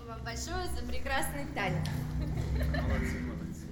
[0.00, 1.86] Спасибо вам большое за прекрасный танец.
[2.56, 3.66] Молодцы, молодцы.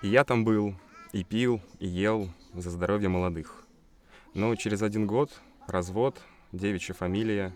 [0.00, 0.74] И я там был,
[1.12, 3.64] и пил, и ел за здоровье молодых.
[4.34, 5.32] Но через один год
[5.66, 6.20] развод,
[6.52, 7.52] девичья фамилия,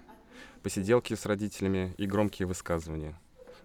[0.62, 3.18] посиделки с родителями и громкие высказывания.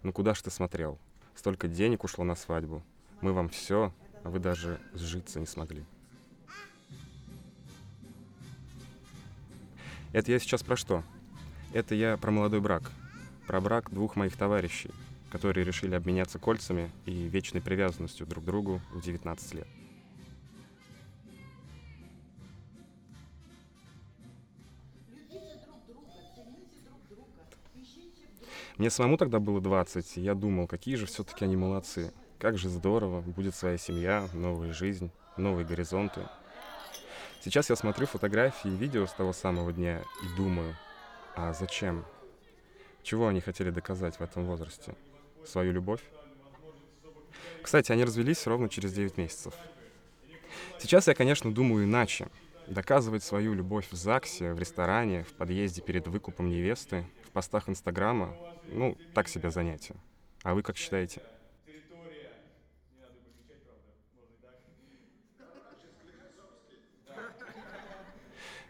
[0.04, 0.99] Ну куда ж ты смотрел?
[1.38, 2.81] Столько денег ушло на свадьбу.
[3.21, 5.86] Мы вам все, а вы даже сжиться не смогли.
[10.13, 11.04] Это я сейчас про что?
[11.73, 12.91] Это я про молодой брак.
[13.46, 14.89] Про брак двух моих товарищей,
[15.29, 19.68] которые решили обменяться кольцами и вечной привязанностью друг к другу в 19 лет.
[28.77, 32.13] Мне самому тогда было 20, и я думал, какие же все-таки они молодцы.
[32.38, 36.21] Как же здорово, будет своя семья, новая жизнь, новые горизонты.
[37.41, 40.75] Сейчас я смотрю фотографии и видео с того самого дня и думаю,
[41.35, 42.05] а зачем?
[43.02, 44.93] Чего они хотели доказать в этом возрасте?
[45.43, 46.02] Свою любовь?
[47.63, 49.55] Кстати, они развелись ровно через 9 месяцев.
[50.80, 52.27] Сейчас я, конечно, думаю иначе.
[52.67, 57.05] Доказывать свою любовь в ЗАГСе, в ресторане, в подъезде перед выкупом невесты,
[57.38, 58.35] постах Инстаграма,
[58.66, 59.95] ну, так себе занятие.
[60.41, 61.21] А вы как считаете?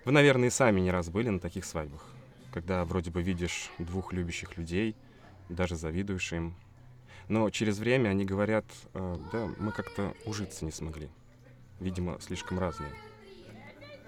[0.04, 2.06] Вы, наверное, и сами не раз были на таких свадьбах,
[2.52, 4.98] когда вроде бы видишь двух любящих людей,
[5.48, 6.54] даже завидуешь им.
[7.30, 11.10] Но через время они говорят, «Э, да, мы как-то ужиться не смогли.
[11.80, 12.92] Видимо, слишком разные.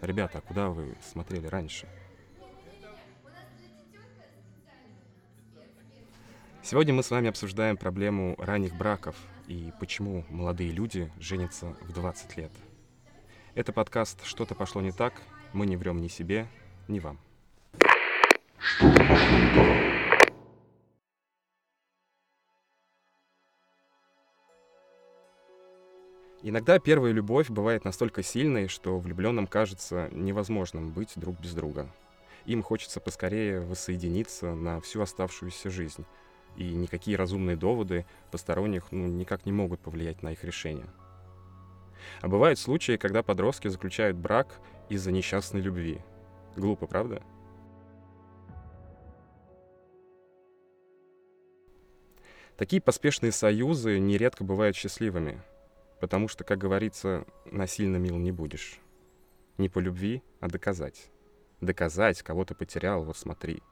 [0.02, 1.87] Ребята, а куда вы смотрели раньше?
[6.69, 9.15] Сегодня мы с вами обсуждаем проблему ранних браков
[9.47, 12.51] и почему молодые люди женятся в 20 лет.
[13.55, 15.19] Это подкаст «Что-то пошло не так»,
[15.51, 16.47] мы не врем ни себе,
[16.87, 17.17] ни вам.
[26.43, 31.91] Иногда первая любовь бывает настолько сильной, что влюбленным кажется невозможным быть друг без друга.
[32.45, 36.05] Им хочется поскорее воссоединиться на всю оставшуюся жизнь,
[36.55, 40.87] и никакие разумные доводы посторонних ну, никак не могут повлиять на их решение.
[42.21, 44.59] А бывают случаи, когда подростки заключают брак
[44.89, 45.99] из-за несчастной любви.
[46.55, 47.21] Глупо, правда?
[52.58, 55.42] Такие поспешные союзы нередко бывают счастливыми,
[56.02, 58.82] потому что, как говорится, насильно мил не будешь.
[59.58, 61.09] Не по любви, а доказать.
[61.61, 63.64] Доказать, кого ты потерял, вот смотри.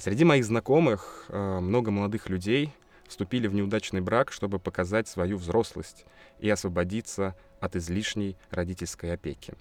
[0.00, 2.72] Среди моих знакомых э, много молодых людей
[3.06, 6.06] вступили в неудачный брак, чтобы показать свою взрослость
[6.38, 9.52] и освободиться от излишней родительской опеки.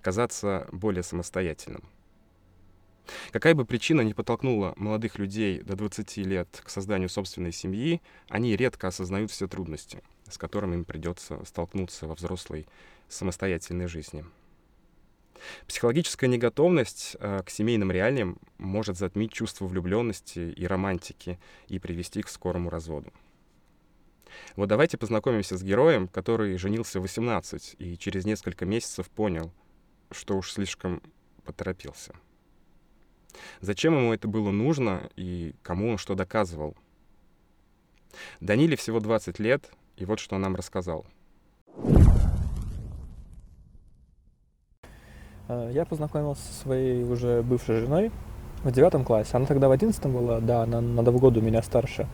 [0.00, 1.84] Казаться более самостоятельным.
[3.30, 8.56] Какая бы причина ни подтолкнула молодых людей до 20 лет к созданию собственной семьи, они
[8.56, 12.66] редко осознают все трудности, с которыми им придется столкнуться во взрослой
[13.08, 14.24] самостоятельной жизни.
[15.66, 22.28] Психологическая неготовность э, к семейным реалиям может затмить чувство влюбленности и романтики и привести к
[22.28, 23.12] скорому разводу.
[24.56, 29.52] Вот давайте познакомимся с героем, который женился в 18 и через несколько месяцев понял,
[30.10, 31.02] что уж слишком
[31.44, 32.14] поторопился.
[33.60, 36.76] Зачем ему это было нужно и кому он что доказывал?
[38.40, 41.06] Даниле всего 20 лет, и вот что он нам рассказал.
[45.72, 48.10] Я познакомился со своей уже бывшей женой
[48.62, 49.30] в девятом классе.
[49.34, 52.06] Она тогда в одиннадцатом была, да, она на два года меня старше.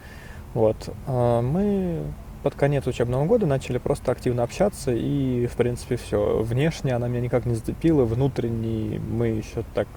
[0.54, 0.76] Вот.
[1.06, 2.02] Э, мы
[2.42, 6.42] под конец учебного года начали просто активно общаться, и, в принципе, все.
[6.42, 9.88] Внешне она меня никак не зацепила, внутренне мы еще так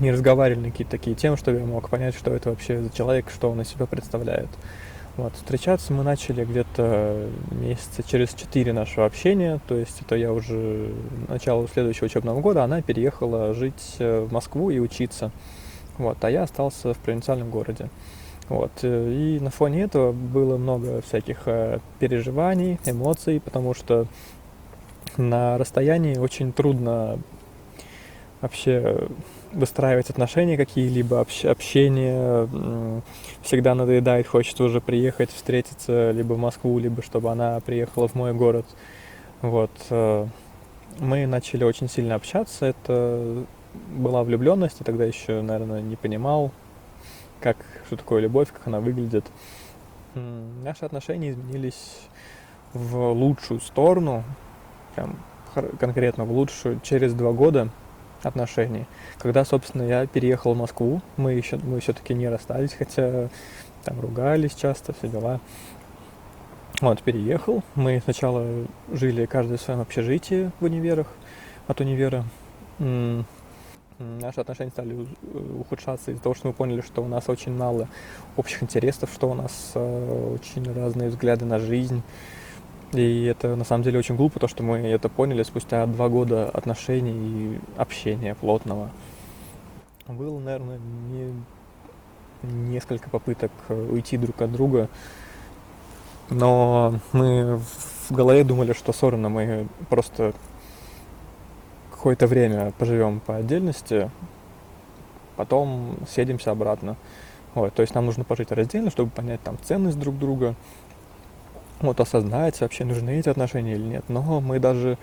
[0.00, 3.30] не разговаривали на какие-то такие темы, чтобы я мог понять, что это вообще за человек,
[3.30, 4.48] что он из себя представляет.
[5.16, 10.92] Вот, встречаться мы начали где-то месяца через четыре нашего общения, то есть это я уже
[11.28, 15.30] начало следующего учебного года, она переехала жить э, в Москву и учиться,
[15.98, 17.90] вот, а я остался в провинциальном городе.
[18.48, 24.06] Вот, э, и на фоне этого было много всяких э, переживаний, эмоций, потому что
[25.16, 27.20] на расстоянии очень трудно
[28.44, 29.08] вообще
[29.52, 33.02] выстраивать отношения какие-либо, общ- общение
[33.42, 38.34] всегда надоедает, хочется уже приехать, встретиться либо в Москву, либо чтобы она приехала в мой
[38.34, 38.66] город.
[39.40, 39.70] Вот.
[39.88, 40.26] Э,
[40.98, 43.44] мы начали очень сильно общаться, это
[43.96, 46.50] была влюбленность, я тогда еще, наверное, не понимал,
[47.40, 47.56] как,
[47.86, 49.24] что такое любовь, как она выглядит.
[50.14, 52.02] Наши отношения изменились
[52.74, 54.22] в лучшую сторону,
[54.94, 55.16] прям
[55.80, 57.70] конкретно в лучшую, через два года
[58.26, 58.86] отношений.
[59.18, 63.28] Когда, собственно, я переехал в Москву, мы еще мы все-таки не расстались, хотя
[63.84, 65.40] там ругались часто, все дела.
[66.80, 67.62] Вот, переехал.
[67.74, 68.44] Мы сначала
[68.92, 71.06] жили каждый в своем общежитии в универах,
[71.66, 72.24] от универа.
[73.98, 75.06] Наши отношения стали
[75.60, 77.88] ухудшаться из-за того, что мы поняли, что у нас очень мало
[78.36, 82.02] общих интересов, что у нас э, очень разные взгляды на жизнь.
[82.94, 86.48] И это на самом деле очень глупо, то, что мы это поняли спустя два года
[86.48, 87.12] отношений
[87.56, 88.90] и общения плотного.
[90.06, 91.32] Было, наверное, не...
[92.42, 94.88] несколько попыток уйти друг от друга,
[96.30, 97.58] но мы
[98.08, 100.34] в голове думали, что сорно мы просто
[101.90, 104.10] какое-то время поживем по отдельности,
[105.36, 106.96] потом съедемся обратно.
[107.54, 110.54] Вот, то есть нам нужно пожить раздельно, чтобы понять там ценность друг друга,
[111.80, 114.04] вот осознать, вообще нужны эти отношения или нет.
[114.08, 114.98] Но мы даже,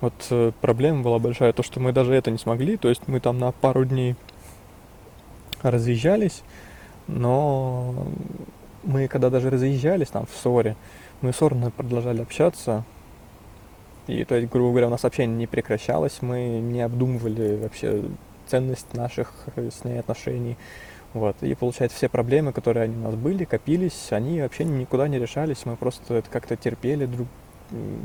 [0.00, 3.20] вот э, проблема была большая, то, что мы даже это не смогли, то есть мы
[3.20, 4.16] там на пару дней
[5.62, 6.42] разъезжались,
[7.06, 8.06] но
[8.82, 10.76] мы когда даже разъезжались там в ссоре,
[11.20, 12.84] мы ссорно продолжали общаться,
[14.06, 18.02] и, то есть, грубо говоря, у нас общение не прекращалось, мы не обдумывали вообще
[18.46, 20.56] ценность наших э, с ней отношений.
[21.14, 21.36] Вот.
[21.42, 25.64] И получается, все проблемы, которые они у нас были, копились, они вообще никуда не решались,
[25.64, 27.28] мы просто это как-то терпели друг,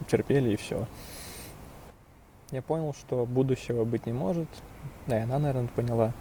[0.07, 0.87] терпели и все.
[2.51, 4.47] Я понял, что будущего быть не может.
[5.07, 6.13] Да, и она, наверное, поняла.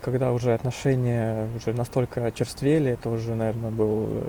[0.00, 4.22] Когда уже отношения уже настолько очерствели, это уже, наверное, был э,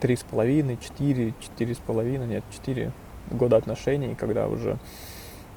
[0.00, 2.92] три с половиной, четыре, четыре с половиной, нет, четыре
[3.30, 4.78] года отношений, когда уже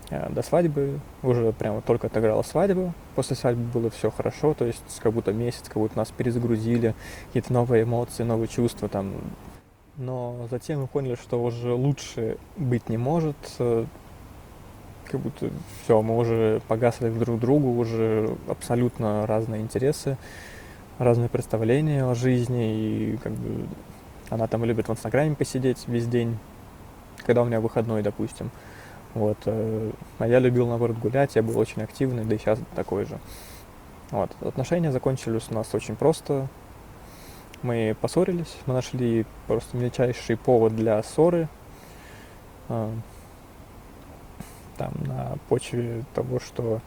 [0.10, 5.14] до свадьбы, уже прямо только отыграла свадьбу, после свадьбы было все хорошо, то есть как
[5.14, 6.94] будто месяц, как будто нас перезагрузили,
[7.28, 9.14] какие-то новые эмоции, новые чувства там.
[9.98, 13.86] Но затем мы поняли, что уже лучше быть не может, э,
[15.06, 15.50] как будто
[15.84, 20.18] все, мы уже погасли друг другу, уже абсолютно разные интересы,
[20.98, 23.68] разные представления о жизни, и как бы
[24.30, 26.38] она там любит в Инстаграме посидеть весь день,
[27.26, 28.50] когда у меня выходной, допустим.
[29.14, 29.38] Вот.
[29.46, 33.20] Э, а я любил, наоборот, гулять, я был очень активный, да и сейчас такой же.
[34.12, 34.32] Вот.
[34.42, 36.48] Отношения закончились у нас очень просто.
[37.62, 41.48] Мы поссорились, мы нашли просто мельчайший повод для ссоры.
[42.70, 42.92] А,
[44.78, 46.82] там на почве того, что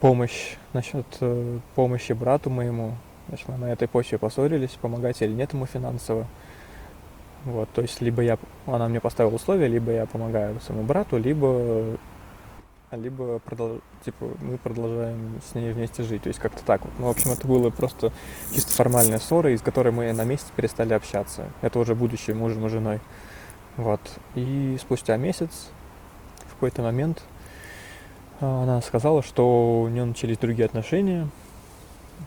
[0.00, 2.94] помощь насчет э, помощи брату моему,
[3.28, 6.26] значит, мы на этой почве поссорились, помогать или нет ему финансово.
[7.44, 11.98] Вот, то есть либо я, она мне поставила условия, либо я помогаю своему брату, либо,
[12.90, 16.22] либо продолж, типа, мы продолжаем с ней вместе жить.
[16.22, 16.92] То есть как-то так вот.
[16.98, 18.12] Ну, в общем, это было просто
[18.54, 21.50] чисто формальная ссора, из которой мы на месяц перестали общаться.
[21.60, 23.00] Это уже будущее мужем и женой.
[23.76, 24.00] Вот.
[24.34, 25.68] И спустя месяц,
[26.46, 27.22] в какой-то момент,
[28.40, 31.28] она сказала, что у нее начались другие отношения.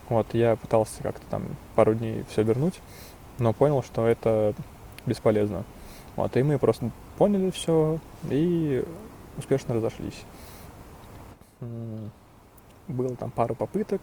[0.08, 1.44] Вот, я пытался как-то там
[1.74, 2.80] пару дней все вернуть,
[3.38, 4.54] но понял, что это
[5.08, 5.64] бесполезно.
[6.16, 7.98] Вот, и мы просто поняли все
[8.30, 8.84] и
[9.36, 10.24] успешно разошлись.
[12.88, 14.00] Было там пару попыток,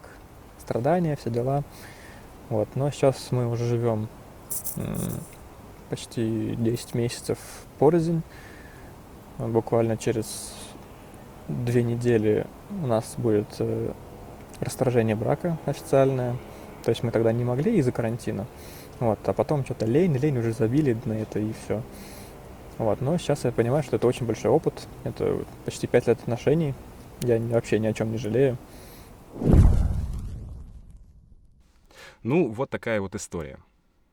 [0.59, 1.63] страдания, все дела.
[2.49, 4.07] Вот, но сейчас мы уже живем
[5.89, 7.37] почти 10 месяцев
[7.79, 8.21] порознь.
[9.37, 10.53] Буквально через
[11.47, 12.47] две недели
[12.83, 13.91] у нас будет э,
[14.59, 16.37] расторжение брака официальное.
[16.83, 18.45] То есть мы тогда не могли из-за карантина.
[18.99, 21.81] Вот, а потом что-то лень, лень уже забили на это и все.
[22.77, 24.87] Вот, но сейчас я понимаю, что это очень большой опыт.
[25.03, 26.73] Это почти пять лет отношений.
[27.21, 28.57] Я вообще ни о чем не жалею.
[32.23, 33.59] Ну, вот такая вот история.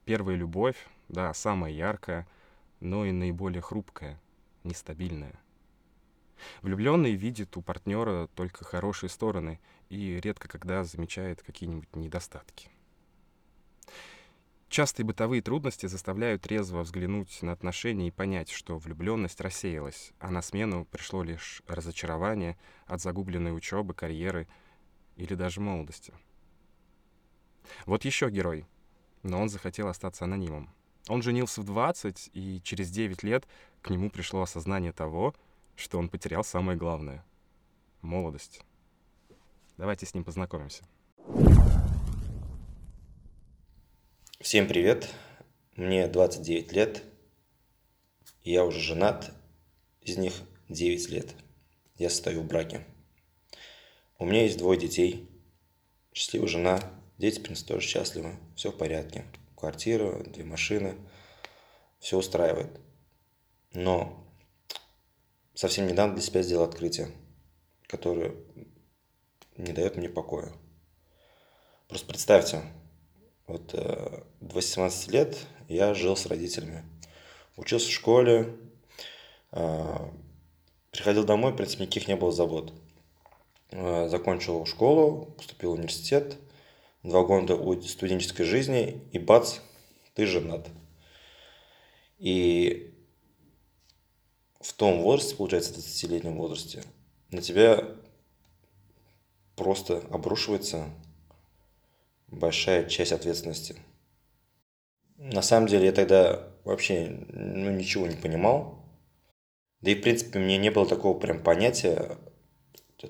[0.05, 0.77] Первая любовь,
[1.09, 2.27] да, самая яркая,
[2.81, 4.21] но и наиболее хрупкая,
[4.65, 5.35] нестабильная.
[6.61, 12.69] Влюбленный видит у партнера только хорошие стороны и редко когда замечает какие-нибудь недостатки.
[14.73, 20.41] Частые бытовые трудности заставляют трезво взглянуть на отношения и понять, что влюбленность рассеялась, а на
[20.41, 24.49] смену пришло лишь разочарование от загубленной учебы, карьеры
[25.17, 26.15] или даже молодости.
[27.85, 28.65] Вот еще герой,
[29.23, 30.71] но он захотел остаться анонимом.
[31.07, 33.47] Он женился в 20, и через 9 лет
[33.83, 35.35] к нему пришло осознание того,
[35.77, 37.27] что он потерял самое главное—
[38.01, 38.63] молодость.
[39.77, 40.83] Давайте с ним познакомимся.
[44.43, 45.09] Всем привет,
[45.77, 47.05] мне 29 лет,
[48.43, 49.31] я уже женат,
[50.01, 50.35] из них
[50.69, 51.33] 9 лет.
[51.95, 52.85] Я состою в браке.
[54.19, 55.31] У меня есть двое детей,
[56.13, 56.81] счастливая жена,
[57.19, 59.27] дети, в принципе, тоже счастливы, все в порядке.
[59.55, 60.97] Квартира, две машины,
[62.01, 62.81] все устраивает.
[63.75, 64.27] Но
[65.55, 67.13] совсем недавно для себя сделал открытие,
[67.87, 68.35] которое
[69.57, 70.53] не дает мне покоя.
[71.87, 72.65] Просто представьте,
[73.47, 76.85] вот э, до 18 лет я жил с родителями.
[77.57, 78.57] Учился в школе,
[79.53, 80.11] э,
[80.91, 82.73] приходил домой, в принципе, никаких не было забот.
[83.71, 86.39] Э, закончил школу, поступил в университет,
[87.03, 89.59] два года студенческой жизни, и бац,
[90.15, 90.69] ты женат.
[92.19, 92.95] И
[94.61, 96.85] в том возрасте, получается, в 20-летнем возрасте,
[97.31, 97.97] на тебя
[99.57, 100.89] просто обрушивается
[102.33, 103.77] большая часть ответственности.
[105.17, 108.83] На самом деле я тогда вообще ну, ничего не понимал.
[109.81, 112.17] Да и, в принципе, мне не было такого прям понятия,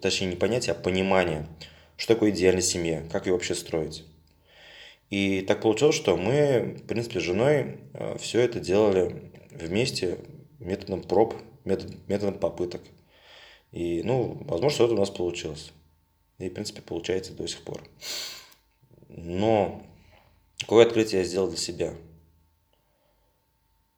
[0.00, 1.46] точнее не понятия, а понимания,
[1.96, 4.04] что такое идеальная семья, как ее вообще строить.
[5.10, 10.18] И так получилось, что мы, в принципе, с женой э, все это делали вместе
[10.58, 12.80] методом проб, метод, методом попыток.
[13.72, 15.72] И, ну, возможно, что-то у нас получилось.
[16.38, 17.82] И, в принципе, получается до сих пор.
[19.16, 19.82] Но
[20.58, 21.94] какое открытие я сделал для себя?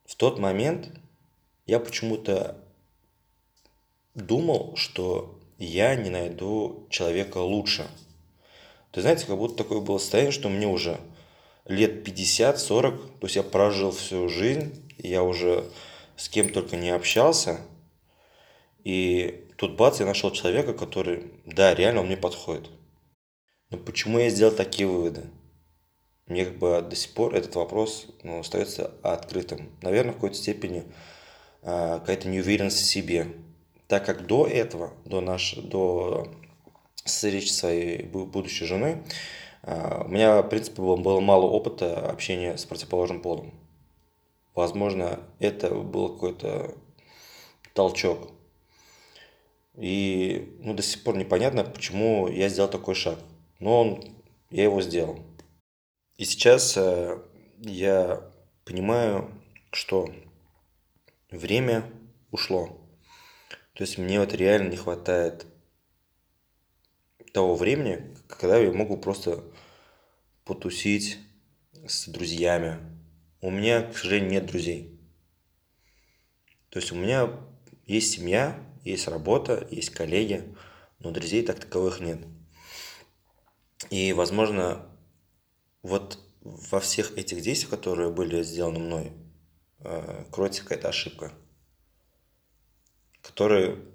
[0.05, 0.89] В тот момент
[1.65, 2.57] я почему-то
[4.13, 7.87] думал, что я не найду человека лучше.
[8.91, 10.99] То знаете, как будто такое было состояние, что мне уже
[11.65, 15.69] лет 50-40, то есть я прожил всю жизнь, я уже
[16.15, 17.59] с кем только не общался,
[18.83, 22.69] и тут бац, я нашел человека, который, да, реально он мне подходит.
[23.69, 25.23] Но почему я сделал такие выводы?
[26.27, 29.69] Мне как бы до сих пор этот вопрос ну, остается открытым.
[29.81, 30.83] Наверное, в какой-то степени
[31.61, 33.27] э, какая-то неуверенность в себе.
[33.87, 36.27] Так как до этого, до, нашей, до
[37.03, 39.03] встречи своей будущей жены,
[39.63, 43.53] э, у меня, в принципе, было, было мало опыта общения с противоположным полом.
[44.55, 46.75] Возможно, это был какой-то
[47.73, 48.31] толчок.
[49.75, 53.19] И ну, до сих пор непонятно, почему я сделал такой шаг
[53.65, 54.03] но он,
[54.51, 55.25] я его сделал.
[56.17, 57.19] И сейчас э,
[57.61, 58.31] я
[58.63, 59.31] понимаю,
[59.71, 60.13] что
[61.31, 61.83] время
[62.29, 62.79] ушло.
[63.73, 65.47] То есть мне вот реально не хватает
[67.33, 69.43] того времени, когда я могу просто
[70.43, 71.17] потусить
[71.87, 72.77] с друзьями.
[73.41, 74.99] У меня, к сожалению, нет друзей.
[76.69, 77.31] То есть у меня
[77.87, 80.55] есть семья, есть работа, есть коллеги,
[80.99, 82.19] но друзей так таковых нет.
[83.89, 84.85] И, возможно,
[85.83, 89.11] вот во всех этих действиях, которые были сделаны мной,
[89.79, 91.31] э, кроется какая-то ошибка,
[93.21, 93.91] которую,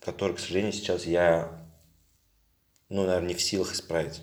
[0.00, 1.66] которую, к сожалению, сейчас я,
[2.88, 4.22] ну, наверное, не в силах исправить.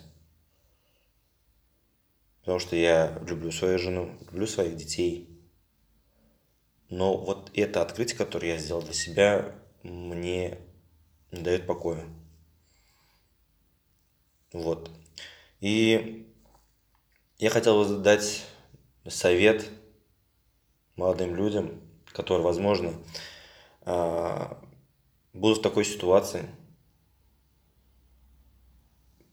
[2.40, 5.28] Потому что я люблю свою жену, люблю своих детей.
[6.88, 10.58] Но вот это открытие, которое я сделал для себя, мне
[11.30, 12.04] не дает покоя.
[14.52, 14.90] Вот.
[15.60, 16.26] И
[17.38, 18.44] я хотел бы дать
[19.08, 19.68] совет
[20.96, 21.80] молодым людям,
[22.12, 22.94] которые, возможно,
[23.82, 24.62] а,
[25.32, 26.48] будут в такой ситуации.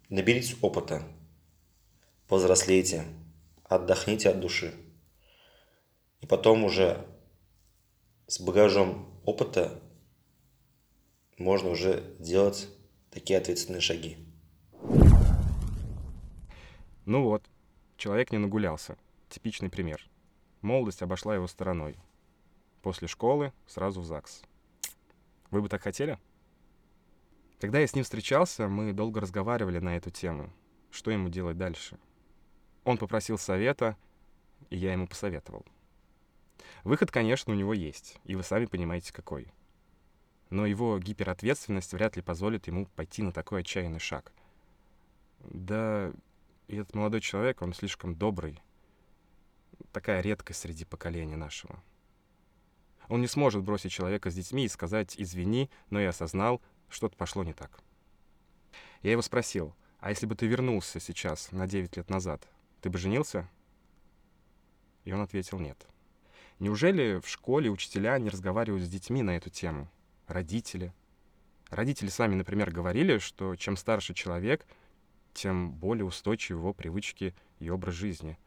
[0.09, 1.03] Наберитесь опыта,
[2.27, 3.05] повзрослейте,
[3.63, 4.73] отдохните от души.
[6.21, 7.05] И потом уже
[8.27, 9.81] с багажом опыта
[11.37, 12.69] можно уже делать
[13.11, 14.26] такие ответственные шаги.
[17.07, 17.49] Ну вот,
[17.95, 18.97] человек не нагулялся.
[19.29, 20.05] Типичный пример.
[20.61, 21.95] Молодость обошла его стороной.
[22.81, 24.43] После школы сразу в ЗАГС.
[25.49, 26.19] Вы бы так хотели?
[27.61, 30.51] Когда я с ним встречался, мы долго разговаривали на эту тему.
[30.91, 31.97] Что ему делать дальше?
[32.83, 33.95] Он попросил совета,
[34.69, 35.65] и я ему посоветовал.
[36.83, 39.47] Выход, конечно, у него есть, и вы сами понимаете, какой.
[40.49, 44.33] Но его гиперответственность вряд ли позволит ему пойти на такой отчаянный шаг.
[45.39, 46.11] Да
[46.67, 48.61] и этот молодой человек, он слишком добрый.
[49.91, 51.81] Такая редкость среди поколения нашего.
[53.07, 57.43] Он не сможет бросить человека с детьми и сказать «извини, но я осознал, что-то пошло
[57.43, 57.79] не так».
[59.01, 62.45] Я его спросил, а если бы ты вернулся сейчас, на 9 лет назад,
[62.81, 63.49] ты бы женился?
[65.05, 65.87] И он ответил «нет».
[66.59, 69.89] Неужели в школе учителя не разговаривают с детьми на эту тему?
[70.25, 70.91] Родители?
[71.69, 74.65] Родители сами, например, говорили, что чем старше человек—
[75.37, 78.39] тем более устойчивы его привычки и образ жизни.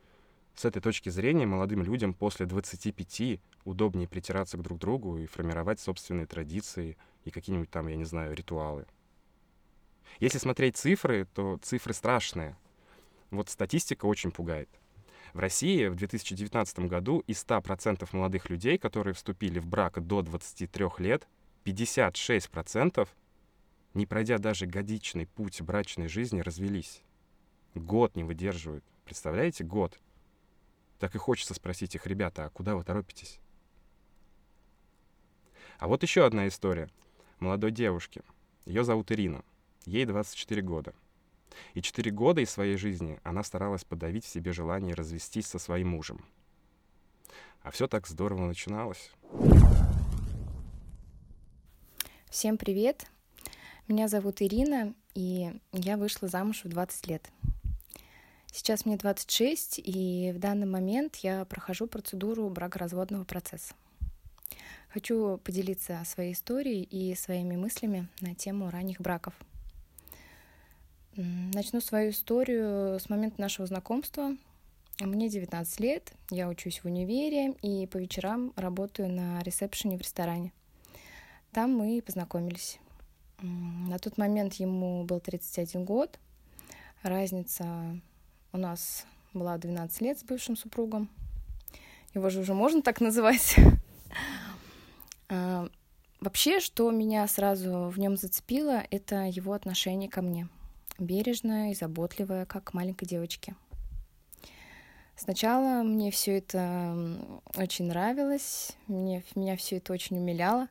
[0.56, 5.78] С этой точки зрения молодым людям после 25 удобнее притираться к друг другу и формировать
[5.78, 8.86] собственные традиции и какие-нибудь там, я не знаю, ритуалы.
[10.18, 12.56] Если смотреть цифры, то цифры страшные.
[13.30, 14.68] Вот статистика очень пугает.
[15.32, 20.86] В России в 2019 году из 100% молодых людей, которые вступили в брак до 23
[20.98, 21.28] лет,
[21.64, 23.08] 56%,
[23.94, 27.02] не пройдя даже годичный путь брачной жизни, развелись.
[27.74, 28.84] Год не выдерживают.
[29.04, 29.98] Представляете, год.
[30.98, 33.40] Так и хочется спросить их, ребята, а куда вы торопитесь?
[35.78, 36.90] А вот еще одна история.
[37.38, 38.22] Молодой девушки.
[38.66, 39.42] Ее зовут Ирина.
[39.86, 40.94] Ей 24 года.
[41.74, 45.88] И 4 года из своей жизни она старалась подавить в себе желание развестись со своим
[45.88, 46.24] мужем.
[47.62, 49.10] А все так здорово начиналось.
[52.28, 53.06] Всем привет!
[53.90, 57.28] Меня зовут Ирина, и я вышла замуж в 20 лет.
[58.46, 63.74] Сейчас мне 26, и в данный момент я прохожу процедуру бракоразводного процесса.
[64.90, 69.34] Хочу поделиться своей историей и своими мыслями на тему ранних браков.
[71.16, 74.36] Начну свою историю с момента нашего знакомства.
[75.00, 80.52] Мне 19 лет, я учусь в универе и по вечерам работаю на ресепшене в ресторане.
[81.50, 82.78] Там мы познакомились.
[83.42, 86.18] На тот момент ему был 31 год.
[87.02, 87.98] Разница
[88.52, 91.08] у нас была 12 лет с бывшим супругом.
[92.14, 93.56] Его же уже можно так называть.
[95.32, 95.68] А,
[96.18, 100.48] вообще, что меня сразу в нем зацепило, это его отношение ко мне.
[100.98, 103.54] Бережное и заботливое, как к маленькой девочке.
[105.22, 106.96] Сначала мне все это
[107.54, 110.68] очень нравилось, мне, меня все это очень умиляло,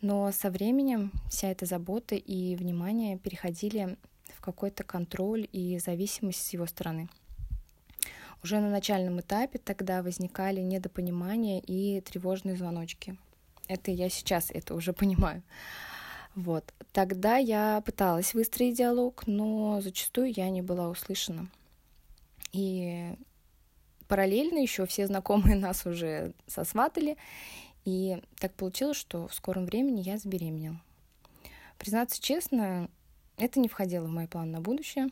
[0.00, 3.98] но со временем вся эта забота и внимание переходили
[4.34, 7.10] в какой-то контроль и зависимость с его стороны.
[8.42, 13.18] Уже на начальном этапе тогда возникали недопонимания и тревожные звоночки.
[13.68, 15.42] Это я сейчас это уже понимаю.
[16.34, 16.72] Вот.
[16.92, 21.50] Тогда я пыталась выстроить диалог, но зачастую я не была услышана.
[22.52, 23.16] И
[24.12, 27.16] параллельно еще все знакомые нас уже сосватали,
[27.86, 30.78] и так получилось, что в скором времени я забеременела.
[31.78, 32.90] Признаться честно,
[33.38, 35.08] это не входило в мой план на будущее.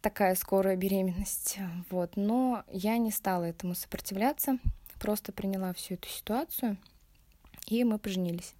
[0.00, 1.58] Такая скорая беременность.
[1.90, 2.16] Вот.
[2.16, 4.58] Но я не стала этому сопротивляться,
[5.00, 6.76] просто приняла всю эту ситуацию,
[7.66, 8.54] и мы поженились.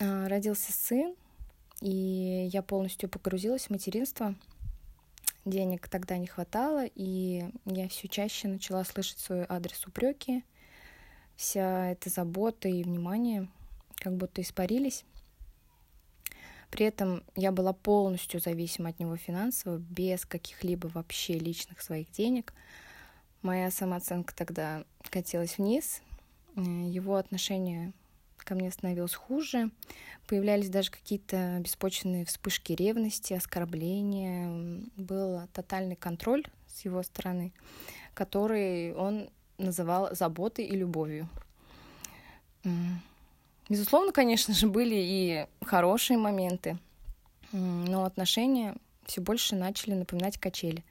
[0.00, 1.14] А, родился сын,
[1.80, 4.34] и я полностью погрузилась в материнство.
[5.48, 10.44] Денег тогда не хватало, и я все чаще начала слышать свой адрес упреки,
[11.36, 13.48] вся эта забота и внимание
[13.96, 15.06] как будто испарились.
[16.70, 22.52] При этом я была полностью зависима от него финансово, без каких-либо вообще личных своих денег.
[23.40, 26.02] Моя самооценка тогда катилась вниз,
[26.56, 27.94] э, его отношение
[28.48, 29.70] ко мне становилось хуже,
[30.26, 37.52] появлялись даже какие-то беспочвенные вспышки ревности, оскорбления, был тотальный контроль с его стороны,
[38.14, 41.28] который он называл заботой и любовью.
[43.68, 46.78] Безусловно, конечно же, были и хорошие моменты,
[47.52, 50.84] но отношения все больше начали напоминать качели.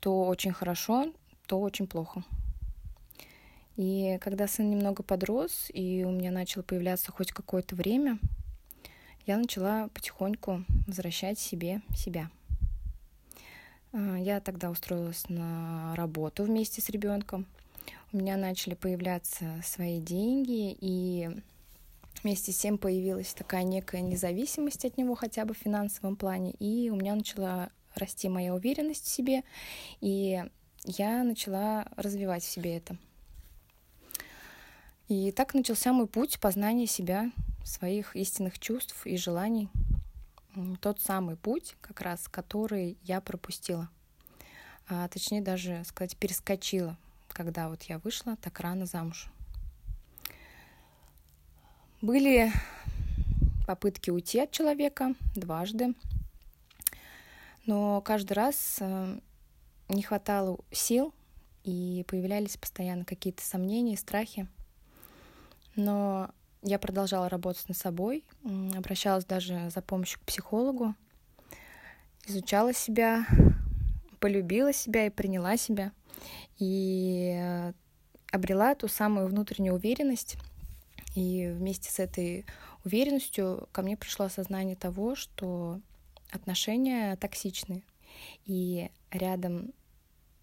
[0.00, 1.12] То очень хорошо,
[1.46, 2.24] то очень плохо.
[3.80, 8.18] И когда сын немного подрос, и у меня начало появляться хоть какое-то время,
[9.26, 12.30] я начала потихоньку возвращать себе себя.
[13.92, 17.46] А, я тогда устроилась на работу вместе с ребенком
[18.12, 21.30] у меня начали появляться свои деньги, и
[22.22, 26.90] вместе с тем появилась такая некая независимость от него хотя бы в финансовом плане, и
[26.90, 29.42] у меня начала расти моя уверенность в себе,
[30.00, 30.42] и
[30.84, 32.96] я начала развивать в себе это.
[35.10, 37.30] И так начался мой путь познания себя,
[37.64, 39.68] своих истинных чувств и желаний.
[40.80, 43.90] Тот самый путь, как раз, который я пропустила.
[44.88, 46.96] А точнее даже сказать, перескочила
[47.32, 49.30] когда вот я вышла так рано замуж.
[52.02, 52.52] Были
[53.66, 55.94] попытки уйти от человека дважды,
[57.66, 59.18] но каждый раз э,
[59.88, 61.14] не хватало сил,
[61.62, 64.48] и появлялись постоянно какие-то сомнения, страхи.
[65.76, 66.30] Но
[66.62, 68.24] я продолжала работать над собой,
[68.76, 70.94] обращалась даже за помощью к психологу,
[72.26, 73.26] изучала себя,
[74.18, 75.92] полюбила себя и приняла себя
[76.58, 77.72] и э,
[78.30, 80.36] обрела ту самую внутреннюю уверенность.
[81.16, 82.44] И вместе с этой
[82.84, 85.80] уверенностью ко мне пришло осознание того, что
[86.30, 87.82] отношения токсичны,
[88.44, 89.72] и рядом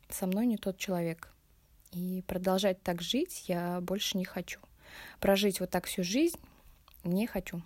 [0.09, 1.31] со мной не тот человек.
[1.91, 4.59] И продолжать так жить я больше не хочу.
[5.19, 6.39] Прожить вот так всю жизнь
[7.03, 7.61] не хочу.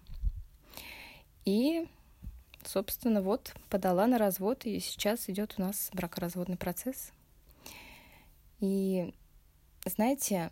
[1.46, 1.88] И
[2.66, 7.12] собственно, вот подала на развод, и сейчас идет у нас бракоразводный процесс.
[8.60, 9.14] И
[9.86, 10.52] знаете,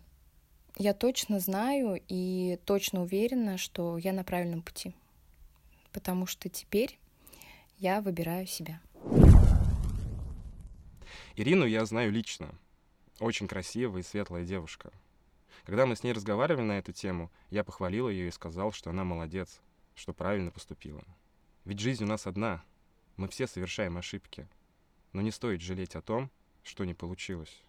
[0.76, 4.92] я точно знаю и точно уверена, что я на правильном пути,
[5.92, 6.98] потому что теперь
[7.78, 8.80] я выбираю себя.
[11.36, 12.48] Ирину я знаю лично.
[13.20, 14.90] Очень красивая и светлая девушка.
[15.64, 19.04] Когда мы с ней разговаривали на эту тему, я похвалил ее и сказал, что она
[19.04, 19.60] молодец,
[19.94, 21.04] что правильно поступила.
[21.64, 22.64] Ведь жизнь у нас одна.
[23.16, 24.48] Мы все совершаем ошибки.
[25.12, 26.30] Но не стоит жалеть о том,
[26.62, 27.62] что не получилось.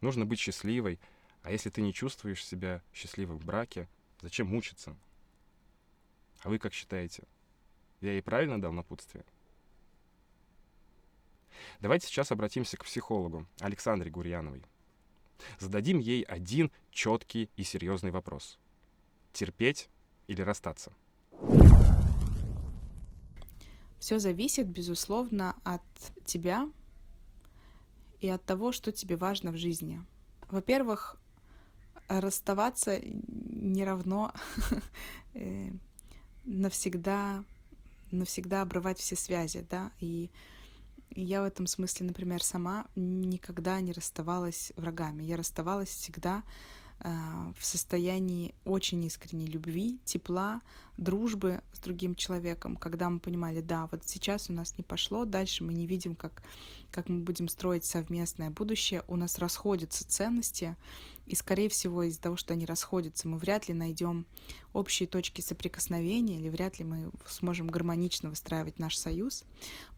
[0.00, 1.00] Нужно быть счастливой,
[1.42, 3.88] а если ты не чувствуешь себя счастливой в браке,
[4.20, 4.96] зачем мучиться?
[6.42, 7.24] А вы как считаете?
[8.00, 9.24] Я ей правильно дал напутствие?
[11.80, 14.62] Давайте сейчас обратимся к психологу Александре Гурьяновой.
[15.58, 18.58] Зададим ей один четкий и серьезный вопрос.
[19.32, 19.88] Терпеть
[20.26, 20.92] или расстаться?
[23.98, 25.82] Все зависит, безусловно, от
[26.24, 26.70] тебя
[28.20, 30.02] и от того, что тебе важно в жизни.
[30.50, 31.18] Во-первых,
[32.08, 34.32] расставаться не равно
[35.34, 35.70] э,
[36.44, 37.44] навсегда,
[38.10, 40.30] навсегда обрывать все связи, да, и
[41.22, 45.22] я в этом смысле, например, сама никогда не расставалась врагами.
[45.22, 46.42] Я расставалась всегда
[47.00, 50.62] в состоянии очень искренней любви, тепла,
[50.96, 55.64] дружбы с другим человеком, когда мы понимали, да, вот сейчас у нас не пошло, дальше
[55.64, 56.42] мы не видим, как,
[56.90, 60.76] как мы будем строить совместное будущее, у нас расходятся ценности,
[61.26, 64.26] и, скорее всего, из-за того, что они расходятся, мы вряд ли найдем
[64.74, 69.44] общие точки соприкосновения, или вряд ли мы сможем гармонично выстраивать наш союз.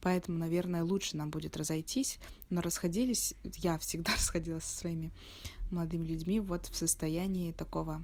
[0.03, 2.21] Поэтому, наверное, лучше нам будет разойтись.
[2.49, 5.11] Но расходились, я всегда расходилась со своими
[5.71, 8.03] молодыми людьми вот в состоянии такого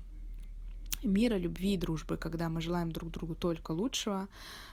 [1.03, 4.29] мира, любви и дружбы, когда мы желаем друг другу только лучшего,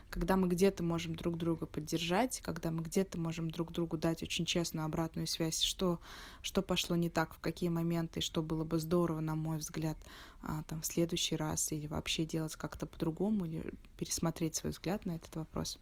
[0.09, 4.45] когда мы где-то можем друг друга поддержать, когда мы где-то можем друг другу дать очень
[4.45, 5.99] честную обратную связь, что,
[6.41, 9.97] что пошло не так, в какие моменты, что было бы здорово, на мой взгляд,
[10.41, 15.15] а, там, в следующий раз, или вообще делать как-то по-другому, или пересмотреть свой взгляд на
[15.15, 15.79] этот вопрос.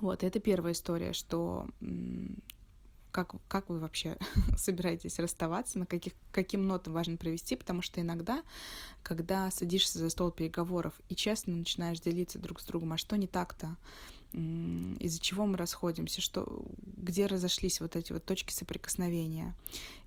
[0.00, 1.66] Вот, это первая история, что
[3.14, 4.18] как, как вы вообще
[4.56, 8.42] собираетесь расставаться, на каких, каким нотам важно провести, потому что иногда,
[9.04, 13.28] когда садишься за стол переговоров и честно начинаешь делиться друг с другом, а что не
[13.28, 13.76] так-то,
[14.32, 19.54] из-за чего мы расходимся, что, где разошлись вот эти вот точки соприкосновения.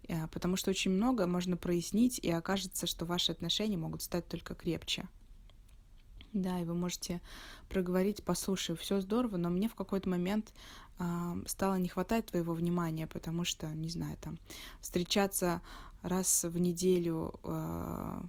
[0.10, 4.54] Э, потому что очень много можно прояснить, и окажется, что ваши отношения могут стать только
[4.54, 5.08] крепче.
[6.34, 7.22] Да, и вы можете
[7.70, 10.54] проговорить, послушай, все здорово, но мне в какой-то момент
[11.46, 14.38] стало не хватать твоего внимания, потому что, не знаю, там,
[14.82, 15.62] встречаться
[16.02, 18.22] раз в неделю э,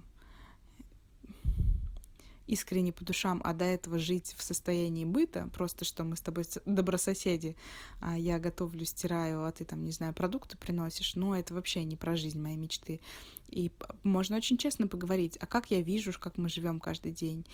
[2.49, 6.45] искренне по душам, а до этого жить в состоянии быта, просто что мы с тобой
[6.65, 7.55] добрососеди,
[7.99, 11.95] а я готовлю, стираю, а ты там, не знаю, продукты приносишь, но это вообще не
[11.95, 13.01] про жизнь моей мечты.
[13.51, 13.71] И
[14.03, 17.45] можно очень честно поговорить, а как я вижу, как мы живем каждый день.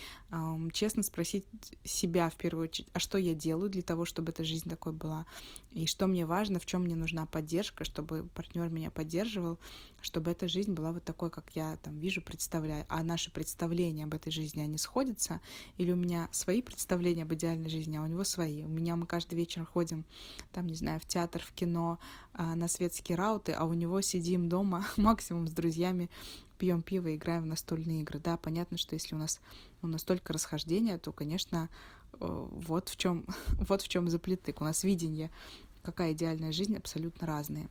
[0.74, 1.46] Честно спросить
[1.84, 5.26] себя в первую очередь, а что я делаю для того, чтобы эта жизнь такой была.
[5.72, 9.60] И что мне важно, в чем мне нужна поддержка, чтобы партнер меня поддерживал,
[10.02, 12.86] чтобы эта жизнь была вот такой, как я там вижу, представляю.
[12.90, 15.42] А наши представления об этой жизни, они сходятся?
[15.78, 18.64] Или у меня свои представления об идеальной жизни, а у него свои?
[18.64, 20.06] У меня мы каждый вечер ходим,
[20.52, 22.00] там, не знаю, в театр, в кино,
[22.38, 25.85] а, на светские рауты, а у него сидим дома максимум с друзьями,
[26.58, 28.20] пьем пиво, играем в настольные игры.
[28.20, 29.40] Да, понятно, что если у нас
[29.82, 31.70] ну, настолько расхождения, то, конечно,
[32.14, 33.26] э, вот в чем
[33.68, 34.62] вот в чем заплетык.
[34.62, 35.32] У нас видение,
[35.84, 37.70] какая идеальная жизнь, абсолютно разные.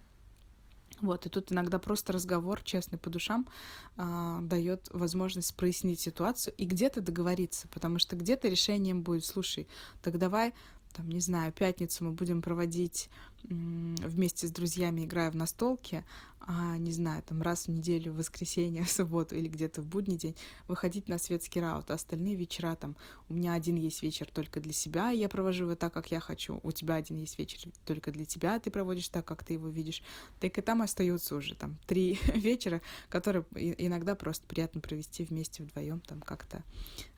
[1.00, 3.48] Вот, и тут иногда просто разговор, честный по душам,
[3.96, 9.66] э, дает возможность прояснить ситуацию и где-то договориться, потому что где-то решением будет, слушай,
[10.02, 10.54] так давай,
[10.92, 13.10] там, не знаю, пятницу мы будем проводить
[13.44, 16.04] вместе с друзьями играя в настолки,
[16.46, 20.16] а, не знаю, там раз в неделю, в воскресенье, в субботу или где-то в будний
[20.16, 20.36] день
[20.68, 22.96] выходить на светский раут, а остальные вечера там,
[23.28, 26.20] у меня один есть вечер только для себя, и я провожу его так, как я
[26.20, 29.68] хочу, у тебя один есть вечер только для тебя, ты проводишь так, как ты его
[29.68, 30.02] видишь,
[30.38, 36.00] так и там остаются уже там три вечера, которые иногда просто приятно провести вместе вдвоем
[36.00, 36.62] там как-то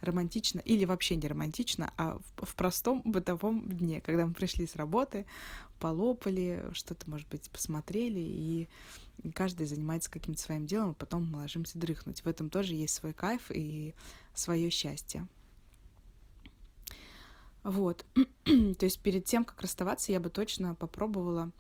[0.01, 4.77] романтично или вообще не романтично, а в, в простом бытовом дне, когда мы пришли с
[4.77, 5.27] работы,
[5.79, 8.69] полопали, что-то, может быть, посмотрели, и
[9.35, 12.21] каждый занимается каким-то своим делом, а потом мы ложимся дрыхнуть.
[12.21, 13.95] В этом тоже есть свой кайф и
[14.35, 15.27] свое счастье.
[17.63, 18.05] Вот.
[18.45, 21.51] То есть перед тем, как расставаться, я бы точно попробовала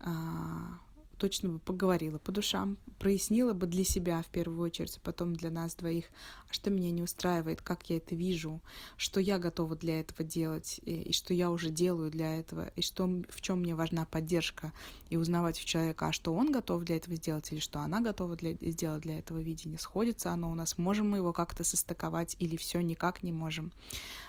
[0.00, 0.78] а,
[1.20, 5.50] точно бы поговорила по душам, прояснила бы для себя в первую очередь, а потом для
[5.50, 6.06] нас двоих,
[6.48, 8.62] а что меня не устраивает, как я это вижу,
[8.96, 12.80] что я готова для этого делать, и, и что я уже делаю для этого, и
[12.80, 14.72] что, в чем мне важна поддержка,
[15.10, 18.34] и узнавать у человека, а что он готов для этого сделать, или что она готова
[18.36, 22.56] для, сделать для этого видения, сходится оно у нас, можем мы его как-то состыковать, или
[22.56, 23.72] все никак не можем.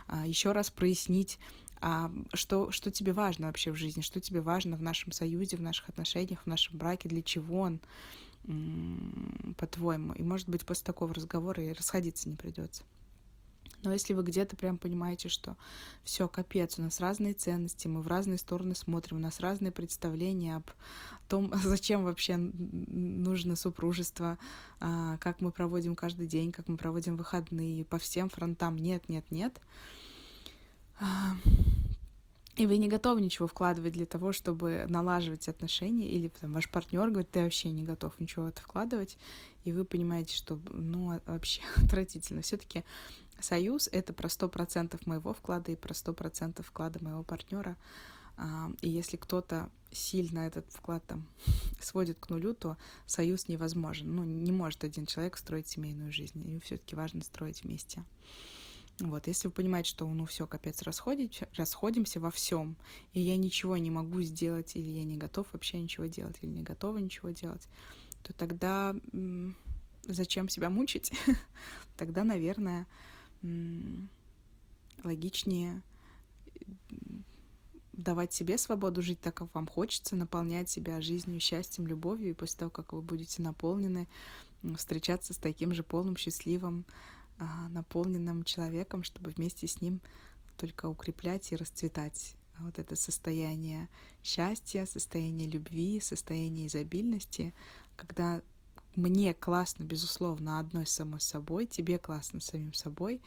[0.07, 1.39] А, еще раз прояснить,
[2.33, 5.89] что, что тебе важно вообще в жизни, что тебе важно в нашем союзе, в наших
[5.89, 7.79] отношениях, в нашем браке, для чего он,
[9.57, 10.13] по-твоему.
[10.13, 12.83] И, может быть, после такого разговора и расходиться не придется.
[13.83, 15.57] Но если вы где-то прям понимаете, что
[16.03, 20.57] все, капец, у нас разные ценности, мы в разные стороны смотрим, у нас разные представления
[20.57, 20.69] об
[21.27, 24.37] том, зачем вообще нужно супружество,
[24.79, 29.25] а, как мы проводим каждый день, как мы проводим выходные, по всем фронтам нет, нет,
[29.31, 30.00] нет, а,
[32.57, 37.09] и вы не готовы ничего вкладывать для того, чтобы налаживать отношения, или там, ваш партнер
[37.09, 39.17] говорит, ты вообще не готов ничего это вкладывать,
[39.63, 42.41] и вы понимаете, что ну а, вообще отвратительно.
[42.41, 42.83] Все-таки
[43.39, 47.77] союз это про сто процентов моего вклада и про сто процентов вклада моего партнера.
[48.81, 51.27] И если кто-то сильно этот вклад там
[51.79, 54.15] сводит к нулю, то союз невозможен.
[54.15, 56.47] Ну, не может один человек строить семейную жизнь.
[56.49, 58.03] И все-таки важно строить вместе.
[58.99, 62.75] Вот, если вы понимаете, что ну все, капец, расходить, расходимся во всем,
[63.13, 66.63] и я ничего не могу сделать, или я не готов вообще ничего делать, или не
[66.63, 67.67] готова ничего делать,
[68.21, 68.95] то тогда
[70.03, 71.11] зачем себя мучить?
[71.97, 72.85] тогда, наверное,
[75.03, 75.81] логичнее
[77.93, 82.59] давать себе свободу жить так, как вам хочется, наполнять себя жизнью, счастьем, любовью, и после
[82.59, 84.07] того, как вы будете наполнены,
[84.75, 86.85] встречаться с таким же полным, счастливым,
[87.69, 90.01] наполненным человеком, чтобы вместе с ним
[90.57, 93.89] только укреплять и расцветать вот это состояние
[94.23, 97.53] счастья, состояние любви, состояние изобильности,
[97.95, 98.41] когда
[98.95, 103.21] мне классно, безусловно, одной самой собой, тебе классно самим собой,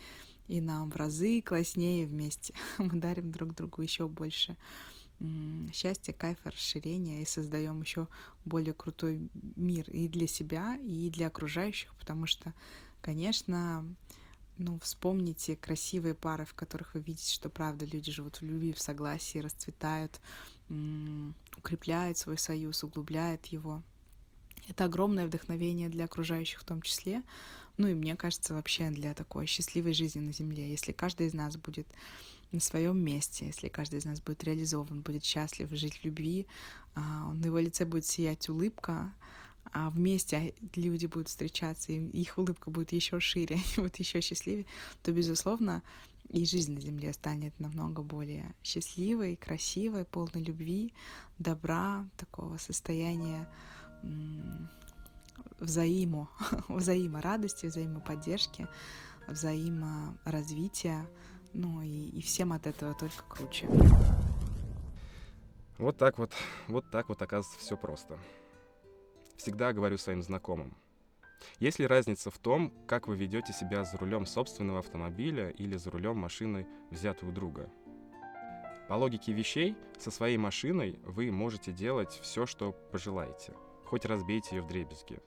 [0.47, 2.55] и нам в разы класснее вместе.
[2.79, 4.57] Мы дарим друг другу еще больше
[5.73, 8.09] счастья, кайфа, расширения и создаем еще
[8.45, 12.53] более крутой мир и для себя, и для окружающих, потому что
[13.05, 13.85] Конечно,
[14.57, 18.81] ну, вспомните красивые пары, в которых вы видите, что правда люди живут в любви, в
[18.81, 20.23] согласии, расцветают,
[21.59, 23.83] укрепляют свой союз, углубляют его.
[24.71, 27.23] Это огромное вдохновение для окружающих в том числе.
[27.77, 30.71] Ну и мне кажется, вообще для такой счастливой жизни на Земле.
[30.71, 31.87] Если каждый из нас будет
[32.53, 36.47] на своем месте, если каждый из нас будет реализован, будет счастлив жить в любви,
[36.95, 39.13] а, на его лице будет сиять улыбка,
[39.73, 44.67] а вместе люди будут встречаться, и их улыбка будет еще шире, они будут еще счастливее,
[45.03, 45.83] то, безусловно,
[46.31, 50.93] и жизнь на Земле станет намного более счастливой, красивой, полной любви,
[51.39, 53.49] добра, такого состояния
[55.61, 56.29] взаимо,
[56.69, 58.67] взаиморадости, взаимоподдержки,
[59.27, 61.07] взаиморазвития,
[61.53, 63.69] ну и, и всем от этого только круче.
[65.79, 66.33] Вот так вот,
[66.69, 68.19] вот так вот оказывается все просто
[69.37, 70.77] всегда говорю своим знакомым.
[71.59, 75.91] Есть ли разница в том, как вы ведете себя за рулем собственного автомобиля или за
[75.91, 77.71] рулем машины, взятой у друга?
[78.89, 84.63] По логике вещей, со своей машиной вы можете делать все, что пожелаете, хоть разбейте ее
[84.63, 85.21] в дребезги.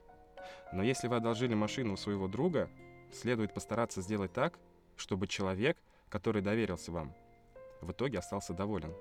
[0.72, 2.70] Но если вы одолжили машину у своего друга,
[3.12, 4.58] следует постараться сделать так,
[4.96, 5.76] чтобы человек,
[6.08, 7.14] который доверился вам,
[7.80, 8.94] в итоге остался доволен.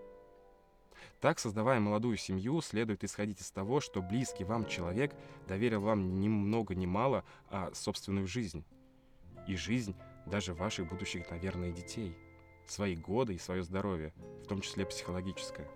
[1.19, 5.15] Так, создавая молодую семью, следует исходить из того, что близкий вам человек
[5.47, 8.63] доверил вам ни много ни мало, а собственную жизнь.
[9.47, 12.15] И жизнь даже ваших будущих, наверное, детей.
[12.67, 15.67] Свои годы и свое здоровье, в том числе психологическое.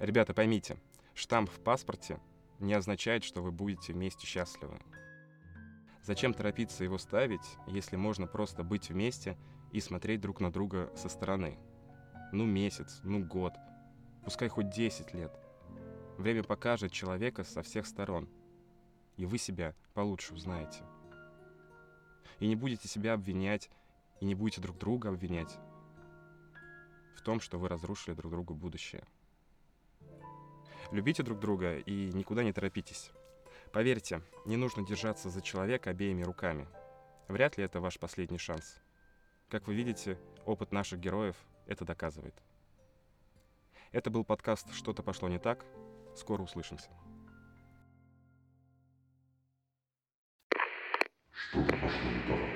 [0.00, 0.76] Ребята, поймите,
[1.14, 2.18] штамп в паспорте
[2.58, 4.78] не означает, что вы будете вместе счастливы.
[6.02, 9.36] Зачем торопиться его ставить, если можно просто быть вместе
[9.72, 11.58] и смотреть друг на друга со стороны?
[12.36, 13.54] Ну месяц, ну год,
[14.22, 15.32] пускай хоть 10 лет.
[16.18, 18.28] Время покажет человека со всех сторон,
[19.16, 20.82] и вы себя получше узнаете.
[22.38, 23.70] И не будете себя обвинять,
[24.20, 25.58] и не будете друг друга обвинять
[27.16, 29.04] в том, что вы разрушили друг другу будущее.
[30.92, 33.10] Любите друг друга и никуда не торопитесь.
[33.72, 36.68] Поверьте, не нужно держаться за человека обеими руками.
[37.28, 38.76] Вряд ли это ваш последний шанс.
[39.48, 41.36] Как вы видите, опыт наших героев
[41.66, 42.34] это доказывает.
[43.92, 45.64] Это был подкаст «Что-то пошло не так».
[46.16, 46.90] Скоро услышимся.
[51.30, 52.55] Что-то пошло не так.